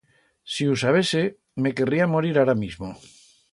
[0.53, 1.21] Si hu sabese,
[1.65, 2.89] me querría morir ara mismo.